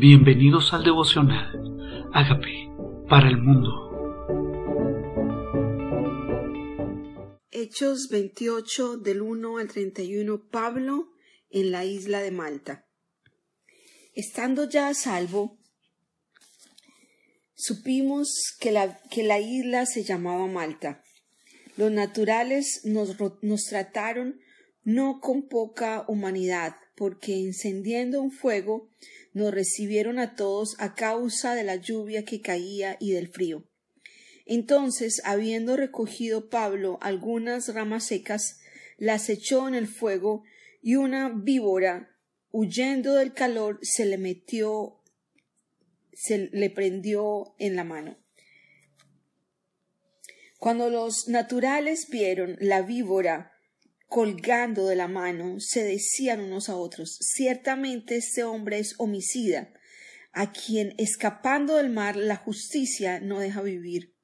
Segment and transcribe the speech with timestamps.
[0.00, 2.08] Bienvenidos al devocional.
[2.14, 2.72] Hágame
[3.06, 3.68] para el mundo.
[7.50, 11.10] Hechos 28 del 1 al 31 Pablo
[11.50, 12.86] en la isla de Malta.
[14.14, 15.58] Estando ya a salvo,
[17.52, 21.02] supimos que la, que la isla se llamaba Malta.
[21.76, 24.40] Los naturales nos, nos trataron
[24.82, 28.90] no con poca humanidad, porque encendiendo un fuego
[29.32, 33.64] nos recibieron a todos a causa de la lluvia que caía y del frío.
[34.44, 38.60] Entonces, habiendo recogido Pablo algunas ramas secas,
[38.98, 40.44] las echó en el fuego,
[40.82, 42.14] y una víbora,
[42.50, 45.00] huyendo del calor, se le metió,
[46.12, 48.18] se le prendió en la mano.
[50.58, 53.54] Cuando los naturales vieron la víbora
[54.10, 59.72] colgando de la mano, se decían unos a otros ciertamente este hombre es homicida,
[60.32, 64.16] a quien escapando del mar la justicia no deja vivir.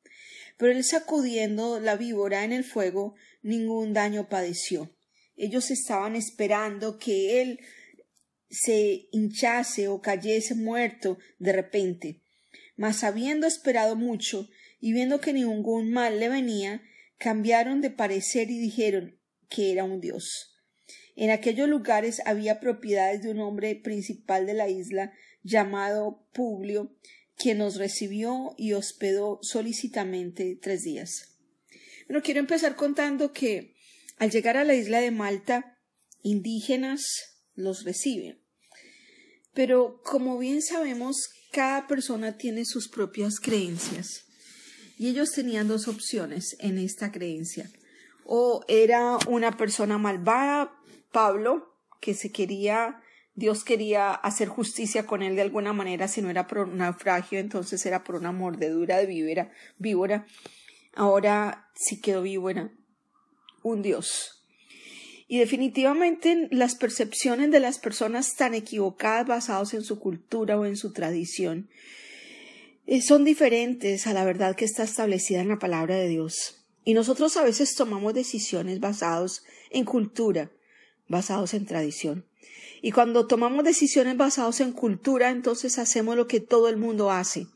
[0.59, 4.93] Pero él sacudiendo la víbora en el fuego, ningún daño padeció.
[5.37, 7.61] Ellos estaban esperando que él
[8.51, 12.23] se hinchase o cayese muerto de repente.
[12.77, 14.49] Mas habiendo esperado mucho
[14.81, 16.83] y viendo que ningún mal le venía,
[17.19, 19.16] cambiaron de parecer y dijeron
[19.49, 20.57] que era un dios.
[21.17, 26.95] En aquellos lugares había propiedades de un hombre principal de la isla llamado Publio,
[27.37, 31.39] quien nos recibió y hospedó solicitamente tres días.
[32.07, 33.75] Bueno, quiero empezar contando que
[34.19, 35.79] al llegar a la isla de Malta,
[36.23, 37.03] indígenas
[37.55, 38.39] los reciben.
[39.55, 44.25] Pero como bien sabemos, cada persona tiene sus propias creencias.
[44.99, 47.71] Y ellos tenían dos opciones en esta creencia
[48.27, 50.73] o era una persona malvada,
[51.13, 53.01] Pablo, que se quería,
[53.35, 57.39] Dios quería hacer justicia con él de alguna manera, si no era por un naufragio,
[57.39, 60.27] entonces era por una mordedura de víbora, víbora.
[60.95, 62.71] Ahora sí quedó víbora,
[63.63, 64.45] un Dios.
[65.29, 70.77] Y definitivamente las percepciones de las personas tan equivocadas basadas en su cultura o en
[70.77, 71.69] su tradición
[72.87, 76.66] eh, son diferentes a la verdad que está establecida en la palabra de Dios.
[76.87, 80.53] Y nosotros a veces tomamos decisiones basadas en cultura,
[81.09, 82.25] basados en tradición.
[82.81, 87.49] Y cuando tomamos decisiones basadas en cultura, entonces hacemos lo que todo el mundo hace.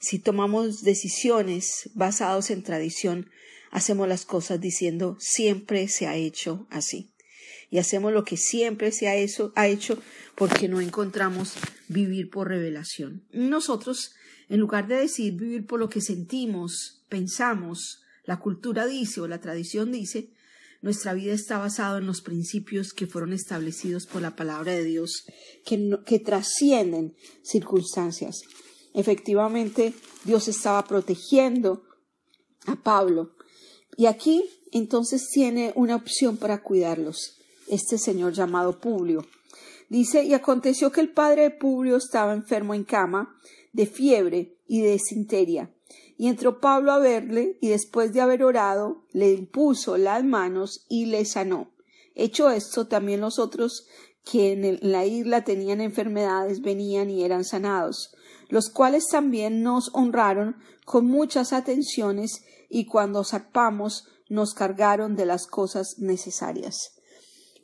[0.00, 3.28] Si tomamos decisiones basadas en tradición,
[3.72, 7.10] hacemos las cosas diciendo siempre se ha hecho así.
[7.68, 10.02] Y hacemos lo que siempre se ha hecho, ha hecho
[10.34, 11.52] porque no encontramos
[11.88, 13.22] vivir por revelación.
[13.32, 14.14] Nosotros,
[14.48, 19.40] en lugar de decir vivir por lo que sentimos, pensamos, la cultura dice o la
[19.40, 20.30] tradición dice,
[20.82, 25.24] nuestra vida está basada en los principios que fueron establecidos por la palabra de Dios,
[25.64, 28.42] que, que trascienden circunstancias.
[28.92, 29.94] Efectivamente,
[30.24, 31.84] Dios estaba protegiendo
[32.66, 33.36] a Pablo.
[33.96, 37.38] Y aquí entonces tiene una opción para cuidarlos,
[37.68, 39.24] este señor llamado Publio.
[39.88, 43.36] Dice, y aconteció que el padre de Publio estaba enfermo en cama,
[43.72, 45.70] de fiebre y de sinteria
[46.18, 51.06] y entró Pablo a verle, y después de haber orado, le impuso las manos y
[51.06, 51.72] le sanó.
[52.14, 53.86] Hecho esto, también los otros
[54.24, 58.14] que en la isla tenían enfermedades venían y eran sanados,
[58.48, 65.46] los cuales también nos honraron con muchas atenciones y cuando zarpamos nos cargaron de las
[65.46, 66.92] cosas necesarias.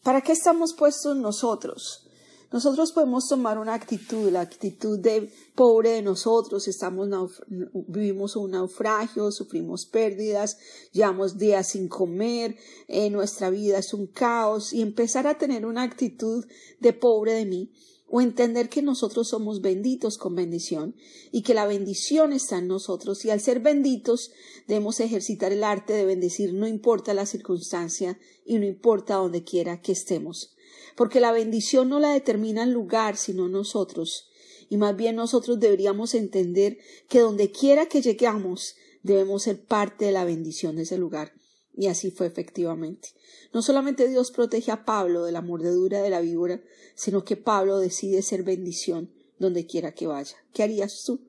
[0.02, 2.08] ¿Para qué estamos puestos nosotros?
[2.52, 7.08] Nosotros podemos tomar una actitud, la actitud de pobre de nosotros, estamos
[7.48, 10.58] vivimos un naufragio, sufrimos pérdidas,
[10.92, 12.56] llevamos días sin comer,
[12.88, 16.44] eh, nuestra vida es un caos y empezar a tener una actitud
[16.78, 17.72] de pobre de mí
[18.06, 20.94] o entender que nosotros somos benditos con bendición
[21.30, 24.30] y que la bendición está en nosotros y al ser benditos
[24.68, 29.80] debemos ejercitar el arte de bendecir no importa la circunstancia y no importa donde quiera
[29.80, 30.54] que estemos
[30.96, 34.28] porque la bendición no la determina el lugar, sino nosotros.
[34.68, 36.78] Y más bien nosotros deberíamos entender
[37.08, 41.32] que donde quiera que lleguemos, debemos ser parte de la bendición de ese lugar.
[41.74, 43.10] Y así fue efectivamente.
[43.52, 46.62] No solamente Dios protege a Pablo de la mordedura de la víbora,
[46.94, 50.36] sino que Pablo decide ser bendición donde quiera que vaya.
[50.52, 51.20] ¿Qué harías tú?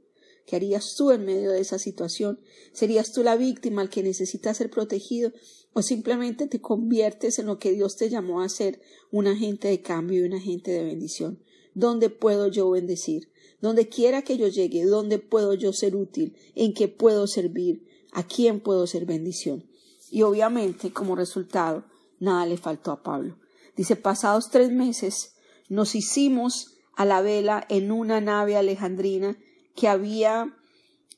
[0.45, 2.39] ¿Qué harías tú en medio de esa situación?
[2.73, 5.31] ¿Serías tú la víctima al que necesita ser protegido?
[5.73, 8.81] ¿O simplemente te conviertes en lo que Dios te llamó a ser,
[9.11, 11.43] un agente de cambio y un agente de bendición?
[11.73, 13.31] ¿Dónde puedo yo bendecir?
[13.59, 16.37] Donde quiera que yo llegue, ¿dónde puedo yo ser útil?
[16.53, 17.87] ¿En qué puedo servir?
[18.11, 19.65] ¿A quién puedo ser bendición?
[20.11, 21.85] Y obviamente, como resultado,
[22.19, 23.39] nada le faltó a Pablo.
[23.75, 25.33] Dice, pasados tres meses,
[25.69, 29.37] nos hicimos a la vela en una nave alejandrina
[29.75, 30.55] que había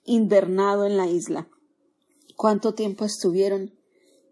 [0.06, 1.50] invernado en la isla.
[2.38, 3.74] ¿Cuánto tiempo estuvieron?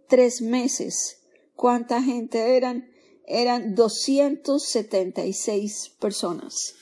[0.07, 1.17] Tres meses.
[1.55, 2.89] ¿Cuánta gente eran?
[3.25, 6.75] Eran doscientos setenta y seis personas.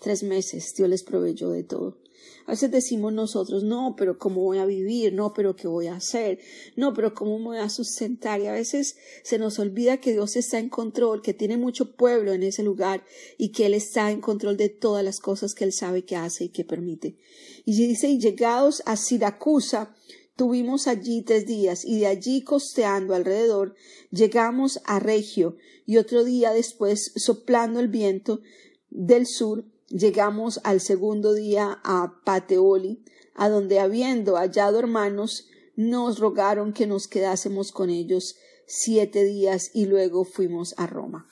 [0.00, 0.74] Tres meses.
[0.76, 1.98] Dios les proveyó de todo.
[2.46, 5.12] A veces decimos nosotros, no, pero ¿cómo voy a vivir?
[5.12, 6.38] No, pero ¿qué voy a hacer?
[6.76, 8.40] No, pero ¿cómo me voy a sustentar?
[8.40, 12.32] Y a veces se nos olvida que Dios está en control, que tiene mucho pueblo
[12.32, 13.04] en ese lugar
[13.36, 16.44] y que Él está en control de todas las cosas que Él sabe que hace
[16.44, 17.16] y que permite.
[17.64, 19.96] Y dice, y llegados a Siracusa,
[20.36, 23.74] Tuvimos allí tres días y de allí costeando alrededor
[24.10, 25.56] llegamos a Regio
[25.86, 28.42] y otro día después soplando el viento
[28.90, 33.02] del sur llegamos al segundo día a Pateoli,
[33.34, 38.36] a donde habiendo hallado hermanos, nos rogaron que nos quedásemos con ellos
[38.66, 41.28] siete días y luego fuimos a Roma.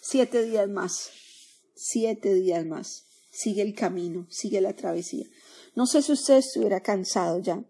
[0.00, 1.10] Siete días más,
[1.74, 3.04] siete días más.
[3.30, 5.26] Sigue el camino, sigue la travesía.
[5.76, 7.64] No sé si usted estuviera cansado ya.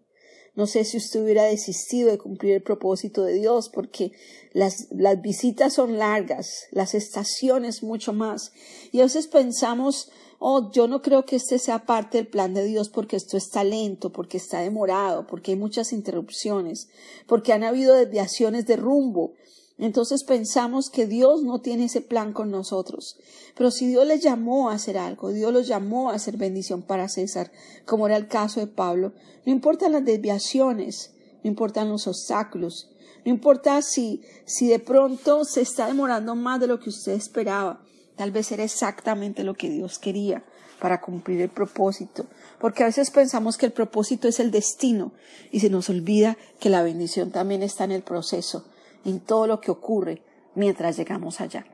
[0.55, 4.11] No sé si usted hubiera desistido de cumplir el propósito de Dios, porque
[4.53, 8.51] las, las visitas son largas, las estaciones mucho más.
[8.91, 10.09] Y a veces pensamos,
[10.39, 13.63] oh, yo no creo que este sea parte del plan de Dios porque esto está
[13.63, 16.89] lento, porque está demorado, porque hay muchas interrupciones,
[17.27, 19.33] porque han habido desviaciones de rumbo.
[19.79, 23.17] Entonces pensamos que Dios no tiene ese plan con nosotros.
[23.55, 27.07] Pero si Dios les llamó a hacer algo, Dios los llamó a hacer bendición para
[27.07, 27.49] César,
[27.85, 29.13] como era el caso de Pablo,
[29.45, 32.91] no importan las desviaciones, no importan los obstáculos,
[33.23, 37.81] no importa si, si de pronto se está demorando más de lo que usted esperaba,
[38.17, 40.43] tal vez era exactamente lo que Dios quería
[40.81, 42.25] para cumplir el propósito,
[42.59, 45.13] porque a veces pensamos que el propósito es el destino
[45.51, 48.65] y se nos olvida que la bendición también está en el proceso
[49.05, 50.21] en todo lo que ocurre
[50.55, 51.65] mientras llegamos allá.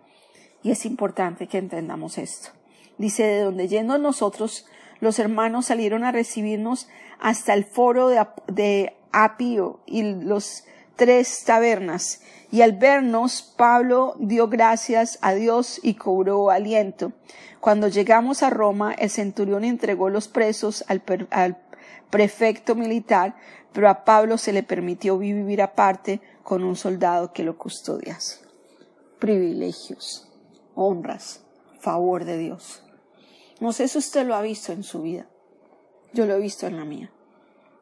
[0.64, 2.50] Y es importante que entendamos esto.
[2.98, 4.66] Dice, de donde yendo nosotros,
[5.00, 6.88] los hermanos salieron a recibirnos
[7.20, 12.22] hasta el foro de, Apio y los tres tabernas.
[12.52, 17.14] Y al vernos, Pablo dio gracias a Dios y cobró aliento.
[17.60, 21.02] Cuando llegamos a Roma, el centurión entregó los presos al,
[21.32, 21.58] al
[22.10, 23.36] prefecto militar,
[23.74, 28.40] pero a Pablo se le permitió vivir aparte con un soldado que lo custodiase.
[29.20, 30.32] Privilegios,
[30.76, 31.42] honras,
[31.80, 32.84] favor de Dios.
[33.60, 35.28] No sé si usted lo ha visto en su vida.
[36.14, 37.12] Yo lo he visto en la mía.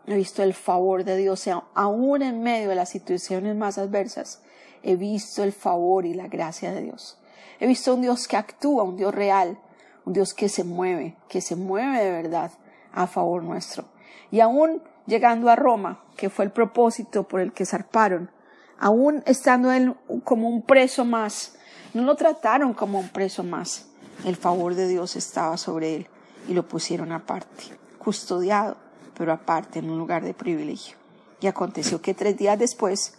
[0.07, 4.41] He visto el favor de Dios, aún en medio de las situaciones más adversas.
[4.81, 7.19] He visto el favor y la gracia de Dios.
[7.59, 9.59] He visto un Dios que actúa, un Dios real,
[10.05, 12.51] un Dios que se mueve, que se mueve de verdad
[12.93, 13.85] a favor nuestro.
[14.31, 18.31] Y aún llegando a Roma, que fue el propósito por el que zarparon,
[18.79, 21.55] aún estando él como un preso más,
[21.93, 23.87] no lo trataron como un preso más.
[24.25, 26.07] El favor de Dios estaba sobre él
[26.47, 27.63] y lo pusieron aparte,
[27.97, 28.77] custodiado,
[29.17, 30.97] pero aparte en un lugar de privilegio.
[31.39, 33.17] Y aconteció que tres días después,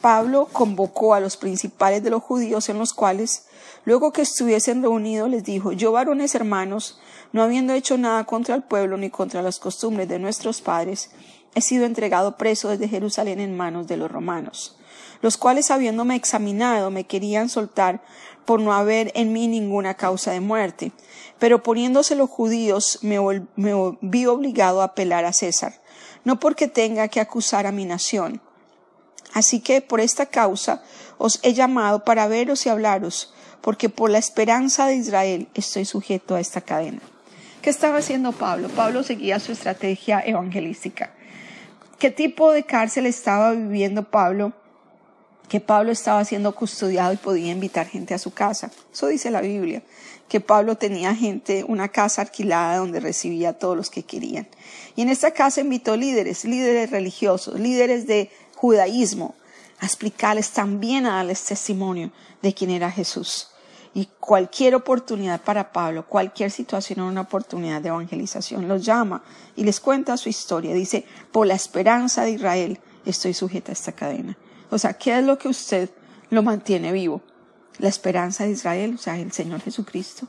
[0.00, 3.46] Pablo convocó a los principales de los judíos en los cuales,
[3.84, 7.00] luego que estuviesen reunidos, les dijo, yo varones hermanos,
[7.32, 11.10] no habiendo hecho nada contra el pueblo ni contra las costumbres de nuestros padres,
[11.54, 14.78] he sido entregado preso desde Jerusalén en manos de los romanos
[15.20, 18.02] los cuales habiéndome examinado me querían soltar
[18.44, 20.92] por no haber en mí ninguna causa de muerte.
[21.38, 23.18] Pero poniéndose los judíos me,
[24.00, 25.74] vi obligado a apelar a César,
[26.24, 28.40] no porque tenga que acusar a mi nación.
[29.34, 30.82] Así que por esta causa
[31.18, 36.34] os he llamado para veros y hablaros, porque por la esperanza de Israel estoy sujeto
[36.34, 37.00] a esta cadena.
[37.62, 38.68] ¿Qué estaba haciendo Pablo?
[38.68, 41.12] Pablo seguía su estrategia evangelística.
[41.98, 44.52] ¿Qué tipo de cárcel estaba viviendo Pablo
[45.48, 48.70] que Pablo estaba siendo custodiado y podía invitar gente a su casa.
[48.92, 49.82] Eso dice la Biblia,
[50.28, 54.46] que Pablo tenía gente, una casa alquilada donde recibía a todos los que querían.
[54.94, 59.36] Y en esta casa invitó líderes, líderes religiosos, líderes de judaísmo,
[59.78, 62.10] a explicarles también, a darles testimonio
[62.42, 63.50] de quién era Jesús.
[63.94, 68.66] Y cualquier oportunidad para Pablo, cualquier situación era una oportunidad de evangelización.
[68.66, 69.22] Los llama
[69.54, 70.74] y les cuenta su historia.
[70.74, 74.36] Dice, por la esperanza de Israel estoy sujeta a esta cadena.
[74.70, 75.90] O sea, ¿qué es lo que usted
[76.30, 77.22] lo mantiene vivo?
[77.78, 80.26] La esperanza de Israel, o sea, el Señor Jesucristo.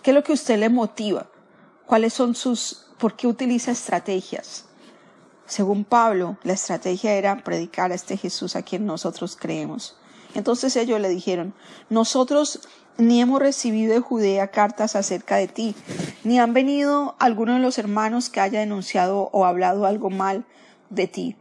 [0.00, 1.26] ¿Qué es lo que usted le motiva?
[1.86, 4.64] ¿Cuáles son sus, por qué utiliza estrategias?
[5.46, 9.96] Según Pablo, la estrategia era predicar a este Jesús a quien nosotros creemos.
[10.34, 11.54] Entonces ellos le dijeron,
[11.90, 12.60] nosotros
[12.96, 15.74] ni hemos recibido de Judea cartas acerca de ti,
[16.24, 20.44] ni han venido algunos de los hermanos que haya denunciado o hablado algo mal
[20.90, 21.36] de ti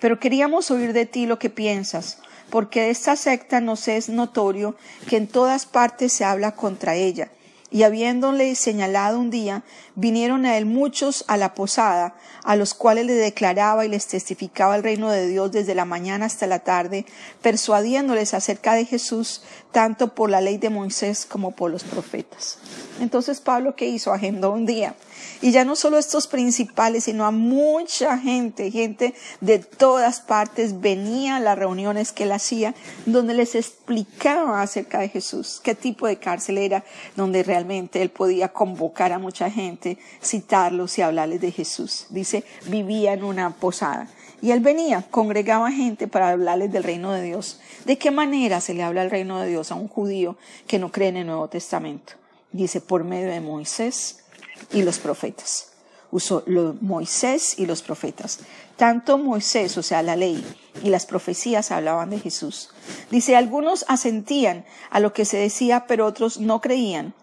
[0.00, 2.18] pero queríamos oír de ti lo que piensas,
[2.50, 4.76] porque de esta secta nos es notorio
[5.08, 7.30] que en todas partes se habla contra ella,
[7.70, 9.62] Y habiéndole señalado un día,
[9.94, 14.74] vinieron a él muchos a la posada, a los cuales le declaraba y les testificaba
[14.76, 17.04] el reino de Dios desde la mañana hasta la tarde,
[17.42, 22.58] persuadiéndoles acerca de Jesús, tanto por la ley de Moisés como por los profetas.
[23.00, 24.12] Entonces Pablo, ¿qué hizo?
[24.12, 24.94] Agendó un día
[25.40, 31.36] y ya no solo estos principales, sino a mucha gente, gente de todas partes venía
[31.36, 32.74] a las reuniones que él hacía,
[33.06, 36.84] donde les explicaba acerca de Jesús, qué tipo de cárcel era,
[37.16, 42.06] donde realmente él podía convocar a mucha gente, citarlos y hablarles de Jesús.
[42.10, 44.08] Dice, vivía en una posada.
[44.40, 47.60] Y él venía, congregaba gente para hablarles del reino de Dios.
[47.84, 50.92] ¿De qué manera se le habla el reino de Dios a un judío que no
[50.92, 52.12] cree en el Nuevo Testamento?
[52.52, 54.24] Dice, por medio de Moisés,
[54.72, 55.68] y los profetas.
[56.10, 56.42] Usó
[56.80, 58.40] Moisés y los profetas.
[58.76, 60.42] Tanto Moisés, o sea, la ley,
[60.82, 62.70] y las profecías hablaban de Jesús.
[63.10, 67.14] Dice, algunos asentían a lo que se decía, pero otros no creían.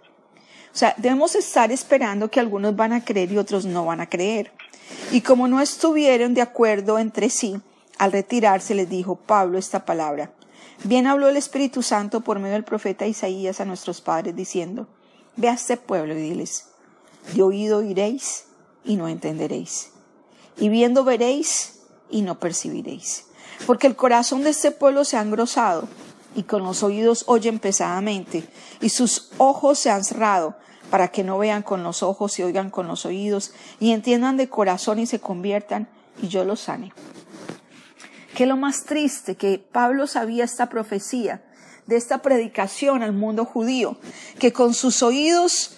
[0.73, 4.09] O sea, debemos estar esperando que algunos van a creer y otros no van a
[4.09, 4.51] creer.
[5.11, 7.59] Y como no estuvieron de acuerdo entre sí,
[7.97, 10.31] al retirarse les dijo Pablo esta palabra.
[10.83, 14.87] Bien habló el Espíritu Santo por medio del profeta Isaías a nuestros padres diciendo,
[15.37, 16.67] Ve a este pueblo y diles,
[17.33, 18.45] de oído iréis
[18.83, 19.91] y no entenderéis.
[20.57, 21.79] Y viendo veréis
[22.09, 23.25] y no percibiréis.
[23.65, 25.87] Porque el corazón de este pueblo se ha engrosado
[26.35, 28.47] y con los oídos oyen pesadamente
[28.81, 30.55] y sus ojos se han cerrado
[30.89, 34.49] para que no vean con los ojos y oigan con los oídos y entiendan de
[34.49, 35.89] corazón y se conviertan
[36.21, 36.93] y yo los sane.
[38.35, 41.43] Que lo más triste que Pablo sabía esta profecía
[41.87, 43.97] de esta predicación al mundo judío,
[44.39, 45.77] que con sus oídos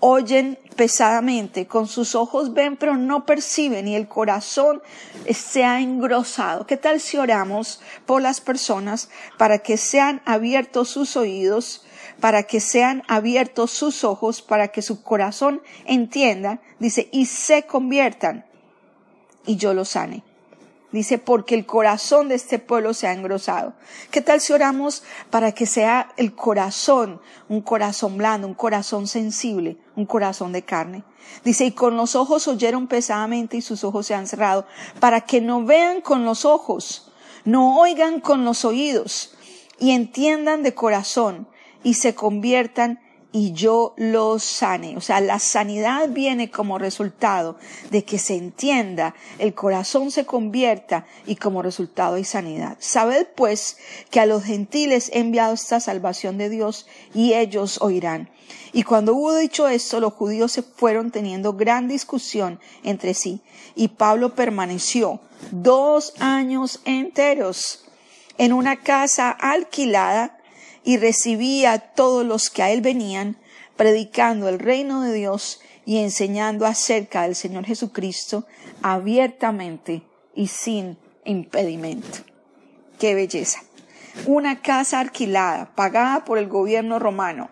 [0.00, 4.82] oyen pesadamente, con sus ojos ven pero no perciben y el corazón
[5.30, 6.66] se ha engrosado.
[6.66, 11.84] ¿Qué tal si oramos por las personas para que sean abiertos sus oídos,
[12.18, 18.46] para que sean abiertos sus ojos, para que su corazón entienda, dice, y se conviertan
[19.46, 20.24] y yo los sane?
[20.92, 23.74] Dice, porque el corazón de este pueblo se ha engrosado.
[24.10, 29.76] ¿Qué tal si oramos para que sea el corazón, un corazón blando, un corazón sensible,
[29.94, 31.04] un corazón de carne?
[31.44, 34.66] Dice, y con los ojos oyeron pesadamente y sus ojos se han cerrado,
[34.98, 37.12] para que no vean con los ojos,
[37.44, 39.36] no oigan con los oídos,
[39.78, 41.46] y entiendan de corazón,
[41.84, 43.00] y se conviertan
[43.32, 44.96] y yo los sane.
[44.96, 47.56] O sea, la sanidad viene como resultado
[47.90, 52.76] de que se entienda, el corazón se convierta y como resultado hay sanidad.
[52.80, 53.78] Sabed pues
[54.10, 58.30] que a los gentiles he enviado esta salvación de Dios y ellos oirán.
[58.72, 63.42] Y cuando hubo dicho esto, los judíos se fueron teniendo gran discusión entre sí
[63.74, 65.20] y Pablo permaneció
[65.50, 67.84] dos años enteros
[68.38, 70.39] en una casa alquilada
[70.84, 73.36] y recibía a todos los que a él venían,
[73.76, 78.46] predicando el reino de Dios y enseñando acerca del Señor Jesucristo
[78.82, 80.02] abiertamente
[80.34, 82.18] y sin impedimento.
[82.98, 83.60] ¡Qué belleza!
[84.26, 87.48] Una casa alquilada, pagada por el gobierno romano.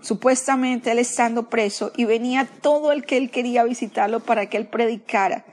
[0.00, 4.68] Supuestamente él estando preso y venía todo el que él quería visitarlo para que él
[4.68, 5.44] predicara.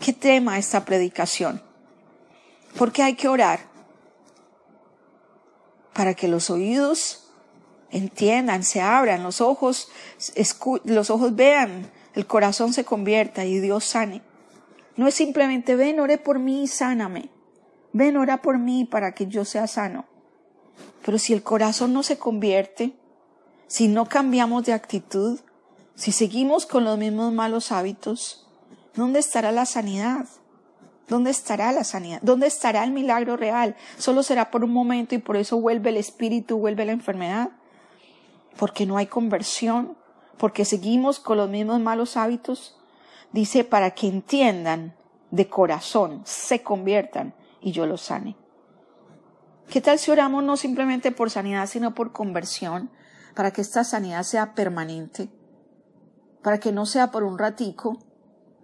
[0.00, 1.62] ¿Qué tema esta predicación?
[2.76, 3.60] Porque hay que orar
[5.96, 7.30] para que los oídos
[7.90, 9.88] entiendan, se abran, los ojos,
[10.84, 14.20] los ojos vean, el corazón se convierta y Dios sane.
[14.96, 17.30] No es simplemente ven, ore por mí y sáname.
[17.94, 20.04] Ven, ora por mí para que yo sea sano.
[21.02, 22.94] Pero si el corazón no se convierte,
[23.66, 25.40] si no cambiamos de actitud,
[25.94, 28.46] si seguimos con los mismos malos hábitos,
[28.94, 30.26] ¿dónde estará la sanidad?
[31.08, 32.20] ¿Dónde estará la sanidad?
[32.22, 33.76] ¿Dónde estará el milagro real?
[33.96, 37.50] Solo será por un momento y por eso vuelve el espíritu, vuelve la enfermedad.
[38.56, 39.96] Porque no hay conversión,
[40.36, 42.76] porque seguimos con los mismos malos hábitos.
[43.32, 44.96] Dice, para que entiendan
[45.30, 48.36] de corazón, se conviertan y yo los sane.
[49.68, 52.90] ¿Qué tal si oramos no simplemente por sanidad, sino por conversión,
[53.34, 55.28] para que esta sanidad sea permanente,
[56.42, 57.98] para que no sea por un ratico,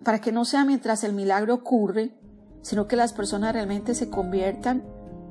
[0.05, 2.15] para que no sea mientras el milagro ocurre,
[2.63, 4.85] sino que las personas realmente se conviertan,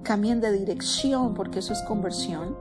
[0.04, 2.56] cambien de dirección, porque eso es conversión.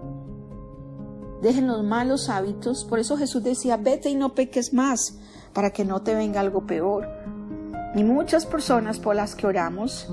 [1.42, 2.84] Dejen los malos hábitos.
[2.84, 5.18] Por eso Jesús decía, vete y no peques más,
[5.52, 7.08] para que no te venga algo peor.
[7.94, 10.08] Y muchas personas por las que oramos,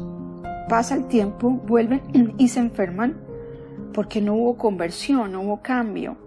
[0.68, 3.18] pasa el tiempo, vuelven y se enferman,
[3.94, 6.18] porque no hubo conversión, no hubo cambio.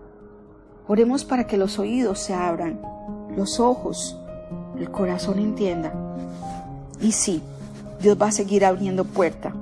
[0.86, 2.80] Oremos para que los oídos se abran,
[3.36, 4.16] los ojos,
[4.78, 5.92] el corazón entienda.
[7.00, 7.42] Y sí,
[8.00, 9.54] Dios va a seguir abriendo puerta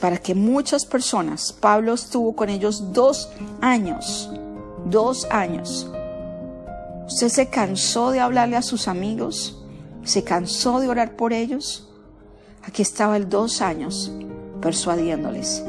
[0.00, 4.30] para que muchas personas, Pablo estuvo con ellos dos años,
[4.86, 5.90] Dos años.
[7.06, 9.62] ¿Usted se cansó de hablarle a sus amigos?
[10.04, 11.90] ¿Se cansó de orar por ellos?
[12.62, 14.10] Aquí estaba el dos años
[14.62, 15.62] persuadiéndoles,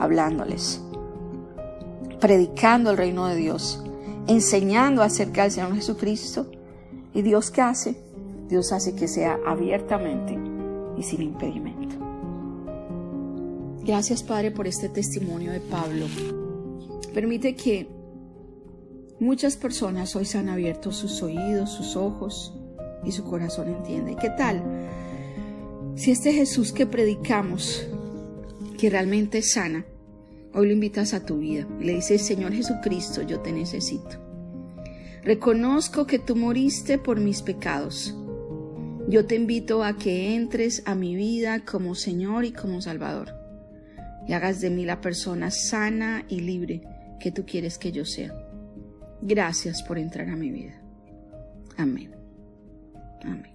[0.00, 0.80] hablándoles,
[2.18, 3.80] predicando el reino de Dios,
[4.26, 6.46] enseñando acerca del Señor Jesucristo.
[7.12, 7.96] ¿Y Dios qué hace?
[8.48, 10.36] Dios hace que sea abiertamente
[10.98, 11.96] y sin impedimento.
[13.84, 16.06] Gracias Padre por este testimonio de Pablo.
[17.12, 17.86] Permite que
[19.20, 22.54] muchas personas hoy han abierto sus oídos, sus ojos
[23.04, 24.16] y su corazón entiende.
[24.20, 24.62] ¿Qué tal?
[25.96, 27.86] Si este Jesús que predicamos,
[28.78, 29.84] que realmente sana,
[30.54, 34.18] hoy lo invitas a tu vida y le dices, Señor Jesucristo, yo te necesito.
[35.22, 38.14] Reconozco que tú moriste por mis pecados.
[39.08, 43.44] Yo te invito a que entres a mi vida como Señor y como Salvador
[44.26, 46.82] y hagas de mí la persona sana y libre
[47.20, 48.34] que tú quieres que yo sea.
[49.20, 50.80] Gracias por entrar a mi vida.
[51.76, 52.14] Amén.
[53.22, 53.54] Amén.